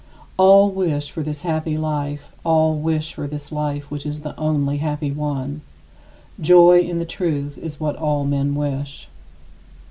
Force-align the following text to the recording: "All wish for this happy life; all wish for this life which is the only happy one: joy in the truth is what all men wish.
"All 0.37 0.71
wish 0.71 1.11
for 1.11 1.21
this 1.21 1.41
happy 1.43 1.77
life; 1.77 2.31
all 2.43 2.75
wish 2.79 3.13
for 3.13 3.27
this 3.27 3.51
life 3.51 3.91
which 3.91 4.03
is 4.03 4.21
the 4.21 4.35
only 4.35 4.77
happy 4.77 5.11
one: 5.11 5.61
joy 6.39 6.79
in 6.79 6.97
the 6.97 7.05
truth 7.05 7.55
is 7.59 7.79
what 7.79 7.95
all 7.97 8.25
men 8.25 8.55
wish. 8.55 9.07